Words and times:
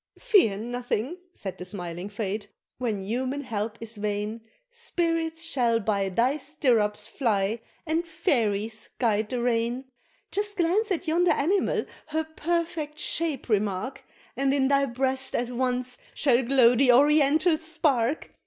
"Fear 0.17 0.57
nothing," 0.57 1.17
said 1.35 1.59
the 1.59 1.63
smiling 1.63 2.09
Fate, 2.09 2.49
"when 2.79 3.03
human 3.03 3.41
help 3.41 3.77
is 3.79 3.97
vain, 3.97 4.41
Spirits 4.71 5.43
shall 5.45 5.79
by 5.79 6.09
thy 6.09 6.37
stirrups 6.37 7.07
fly, 7.07 7.59
and 7.85 8.03
fairies 8.03 8.89
guide 8.97 9.29
the 9.29 9.39
rein; 9.39 9.85
Just 10.31 10.55
glance 10.57 10.91
at 10.91 11.07
yonder 11.07 11.29
animal, 11.29 11.85
her 12.07 12.23
perfect 12.23 12.97
shape 12.97 13.47
remark, 13.47 14.03
And 14.35 14.51
in 14.55 14.69
thy 14.69 14.85
breast 14.87 15.35
at 15.35 15.51
once 15.51 15.99
shall 16.15 16.41
glow 16.41 16.75
the 16.75 16.91
oriental 16.91 17.59
spark! 17.59 18.31